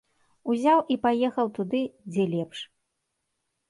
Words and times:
Узяў 0.53 0.79
і 0.95 0.97
паехаў 1.05 1.47
туды, 1.61 1.81
дзе 2.11 2.23
лепш. 2.37 2.59